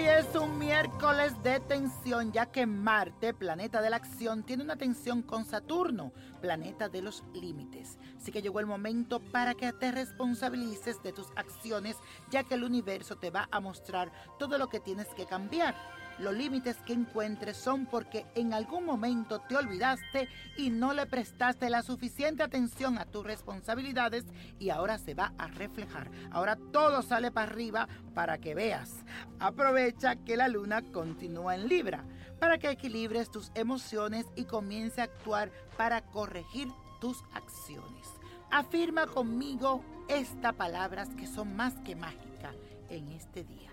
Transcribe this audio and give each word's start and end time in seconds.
es 0.00 0.34
un 0.34 0.58
miércoles 0.58 1.32
de 1.42 1.60
tensión, 1.60 2.32
ya 2.32 2.46
que 2.46 2.66
Marte, 2.66 3.34
planeta 3.34 3.82
de 3.82 3.90
la 3.90 3.96
acción, 3.96 4.42
tiene 4.42 4.62
una 4.62 4.76
tensión 4.76 5.22
con 5.22 5.44
Saturno, 5.44 6.12
planeta 6.40 6.88
de 6.88 7.02
los 7.02 7.24
límites. 7.34 7.98
Así 8.16 8.30
que 8.32 8.42
llegó 8.42 8.60
el 8.60 8.66
momento 8.66 9.20
para 9.20 9.54
que 9.54 9.72
te 9.72 9.90
responsabilices 9.90 11.02
de 11.02 11.12
tus 11.12 11.28
acciones, 11.36 11.96
ya 12.30 12.44
que 12.44 12.54
el 12.54 12.64
universo 12.64 13.16
te 13.16 13.30
va 13.30 13.48
a 13.50 13.60
mostrar 13.60 14.12
todo 14.38 14.58
lo 14.58 14.68
que 14.68 14.80
tienes 14.80 15.08
que 15.08 15.26
cambiar. 15.26 15.74
Los 16.20 16.34
límites 16.34 16.76
que 16.84 16.92
encuentres 16.92 17.56
son 17.56 17.86
porque 17.86 18.26
en 18.34 18.52
algún 18.52 18.84
momento 18.84 19.40
te 19.40 19.56
olvidaste 19.56 20.28
y 20.58 20.68
no 20.68 20.92
le 20.92 21.06
prestaste 21.06 21.70
la 21.70 21.82
suficiente 21.82 22.42
atención 22.42 22.98
a 22.98 23.06
tus 23.06 23.24
responsabilidades 23.24 24.26
y 24.58 24.68
ahora 24.68 24.98
se 24.98 25.14
va 25.14 25.32
a 25.38 25.46
reflejar. 25.46 26.10
Ahora 26.30 26.58
todo 26.72 27.00
sale 27.00 27.30
para 27.30 27.50
arriba 27.50 27.88
para 28.14 28.36
que 28.36 28.54
veas. 28.54 28.96
Aprovecha 29.38 30.16
que 30.16 30.36
la 30.36 30.48
luna 30.48 30.82
continúa 30.92 31.54
en 31.54 31.68
Libra 31.68 32.04
para 32.38 32.58
que 32.58 32.68
equilibres 32.68 33.30
tus 33.30 33.50
emociones 33.54 34.26
y 34.36 34.44
comience 34.44 35.00
a 35.00 35.04
actuar 35.04 35.50
para 35.78 36.02
corregir 36.02 36.68
tus 37.00 37.24
acciones. 37.32 38.08
Afirma 38.50 39.06
conmigo 39.06 39.82
estas 40.06 40.52
palabras 40.52 41.08
que 41.16 41.26
son 41.26 41.56
más 41.56 41.72
que 41.80 41.96
mágicas 41.96 42.54
en 42.90 43.08
este 43.08 43.42
día. 43.42 43.70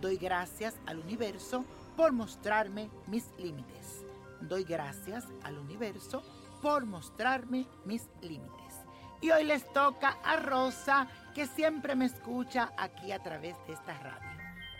Doy 0.00 0.16
gracias 0.16 0.76
al 0.86 0.98
universo 0.98 1.64
por 1.96 2.12
mostrarme 2.12 2.90
mis 3.06 3.30
límites. 3.38 4.04
Doy 4.40 4.64
gracias 4.64 5.26
al 5.42 5.58
universo 5.58 6.22
por 6.62 6.86
mostrarme 6.86 7.66
mis 7.84 8.08
límites. 8.22 8.74
Y 9.20 9.30
hoy 9.30 9.44
les 9.44 9.70
toca 9.72 10.16
a 10.24 10.36
Rosa, 10.36 11.08
que 11.34 11.46
siempre 11.46 11.94
me 11.94 12.06
escucha 12.06 12.72
aquí 12.78 13.12
a 13.12 13.22
través 13.22 13.54
de 13.66 13.74
esta 13.74 13.98
radio. 13.98 14.30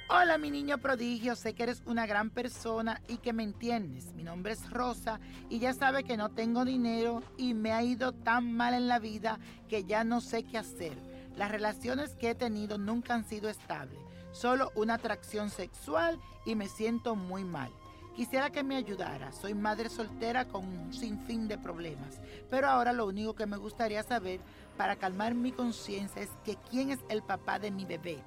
Hola 0.09 0.39
mi 0.39 0.51
niño 0.51 0.79
prodigio, 0.79 1.37
sé 1.37 1.55
que 1.55 1.63
eres 1.63 1.83
una 1.87 2.05
gran 2.05 2.31
persona 2.31 3.01
y 3.07 3.19
que 3.19 3.33
me 3.33 3.45
entiendes. 3.45 4.13
Mi 4.15 4.25
nombre 4.25 4.55
es 4.55 4.69
Rosa 4.71 5.21
y 5.49 5.61
ya 5.61 5.73
sabe 5.73 6.03
que 6.03 6.17
no 6.17 6.31
tengo 6.31 6.65
dinero 6.65 7.23
y 7.37 7.55
me 7.55 7.73
ha 7.73 7.83
ido 7.85 8.13
tan 8.13 8.53
mal 8.53 8.75
en 8.75 8.89
la 8.89 8.99
vida 8.99 9.39
que 9.69 9.85
ya 9.85 10.03
no 10.03 10.21
sé 10.21 10.43
qué 10.43 10.59
hacer. 10.59 10.99
Las 11.37 11.53
relaciones 11.53 12.17
que 12.17 12.31
he 12.31 12.35
tenido 12.35 12.77
nunca 12.77 13.15
han 13.15 13.25
sido 13.25 13.49
estables 13.49 14.10
solo 14.33 14.71
una 14.75 14.95
atracción 14.95 15.51
sexual 15.51 16.21
y 16.45 16.55
me 16.55 16.69
siento 16.69 17.17
muy 17.17 17.45
mal. 17.45 17.71
Quisiera 18.15 18.51
que 18.51 18.63
me 18.63 18.77
ayudara. 18.77 19.33
Soy 19.33 19.55
madre 19.55 19.89
soltera 19.89 20.47
con 20.47 20.67
un 20.67 20.93
sinfín 20.93 21.49
de 21.49 21.57
problemas. 21.57 22.21
Pero 22.51 22.69
ahora 22.69 22.93
lo 22.93 23.07
único 23.07 23.35
que 23.35 23.47
me 23.47 23.57
gustaría 23.57 24.03
saber 24.03 24.41
para 24.77 24.97
calmar 24.97 25.35
mi 25.35 25.53
conciencia 25.53 26.23
es 26.23 26.31
que 26.45 26.57
quién 26.69 26.91
es 26.91 26.99
el 27.09 27.23
papá 27.23 27.59
de 27.59 27.71
mi 27.71 27.85
bebé. 27.85 28.23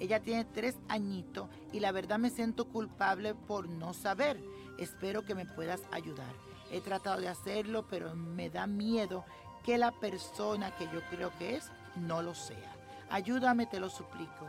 Ella 0.00 0.20
tiene 0.20 0.44
tres 0.44 0.76
añitos 0.88 1.48
y 1.72 1.80
la 1.80 1.92
verdad 1.92 2.18
me 2.18 2.30
siento 2.30 2.66
culpable 2.66 3.34
por 3.34 3.68
no 3.68 3.94
saber. 3.94 4.42
Espero 4.78 5.24
que 5.24 5.34
me 5.34 5.46
puedas 5.46 5.80
ayudar. 5.90 6.32
He 6.70 6.80
tratado 6.80 7.20
de 7.20 7.28
hacerlo, 7.28 7.86
pero 7.88 8.14
me 8.14 8.50
da 8.50 8.66
miedo 8.66 9.24
que 9.64 9.78
la 9.78 9.92
persona 9.92 10.76
que 10.76 10.84
yo 10.92 11.00
creo 11.10 11.32
que 11.38 11.56
es 11.56 11.70
no 11.96 12.22
lo 12.22 12.34
sea. 12.34 12.76
Ayúdame, 13.10 13.66
te 13.66 13.80
lo 13.80 13.88
suplico. 13.88 14.46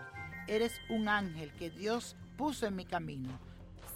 Eres 0.49 0.81
un 0.89 1.07
ángel 1.07 1.51
que 1.53 1.69
Dios 1.69 2.15
puso 2.35 2.65
en 2.65 2.75
mi 2.75 2.83
camino. 2.83 3.29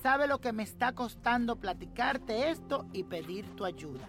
Sabe 0.04 0.28
lo 0.28 0.40
que 0.40 0.54
me 0.54 0.62
está 0.62 0.94
costando 0.94 1.56
platicarte 1.56 2.52
esto 2.52 2.86
y 2.94 3.06
pedir 3.06 3.44
tu 3.56 3.66
ayuda. 3.66 4.08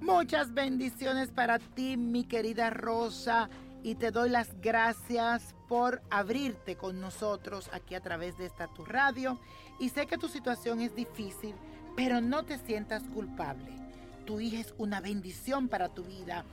Muchas 0.00 0.54
bendiciones 0.54 1.32
para 1.32 1.58
ti, 1.58 1.96
mi 1.96 2.22
querida 2.22 2.70
Rosa, 2.70 3.50
y 3.82 3.96
te 3.96 4.12
doy 4.12 4.30
las 4.30 4.54
gracias 4.60 5.56
por 5.66 6.00
abrirte 6.10 6.76
con 6.76 7.00
nosotros 7.00 7.68
aquí 7.72 7.96
a 7.96 8.00
través 8.00 8.38
de 8.38 8.46
esta 8.46 8.68
tu 8.68 8.84
radio. 8.84 9.40
Y 9.80 9.88
sé 9.88 10.06
que 10.06 10.16
tu 10.16 10.28
situación 10.28 10.80
es 10.80 10.94
difícil, 10.94 11.56
pero 11.96 12.20
no 12.20 12.44
te 12.44 12.56
sientas 12.58 13.02
culpable. 13.12 13.72
Tu 14.26 14.38
hija 14.38 14.60
es 14.60 14.74
una 14.78 15.00
bendición 15.00 15.66
para 15.66 15.88
tu 15.88 16.04
vida 16.04 16.44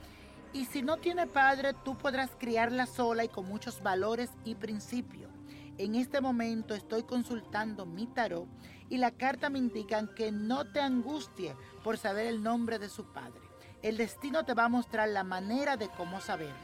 y 0.52 0.64
si 0.64 0.82
no 0.82 0.96
tiene 0.96 1.26
padre, 1.26 1.74
tú 1.84 1.96
podrás 1.96 2.30
criarla 2.38 2.86
sola 2.86 3.24
y 3.24 3.28
con 3.28 3.46
muchos 3.46 3.82
valores 3.82 4.30
y 4.44 4.54
principios. 4.54 5.30
En 5.76 5.94
este 5.94 6.20
momento 6.20 6.74
estoy 6.74 7.04
consultando 7.04 7.86
mi 7.86 8.06
tarot 8.06 8.48
y 8.88 8.98
la 8.98 9.12
carta 9.12 9.50
me 9.50 9.58
indica 9.58 10.04
que 10.14 10.32
no 10.32 10.64
te 10.72 10.80
angustie 10.80 11.54
por 11.84 11.98
saber 11.98 12.26
el 12.26 12.42
nombre 12.42 12.78
de 12.78 12.88
su 12.88 13.04
padre. 13.12 13.42
El 13.82 13.96
destino 13.96 14.44
te 14.44 14.54
va 14.54 14.64
a 14.64 14.68
mostrar 14.68 15.08
la 15.08 15.22
manera 15.22 15.76
de 15.76 15.88
cómo 15.88 16.20
saberlo. 16.20 16.56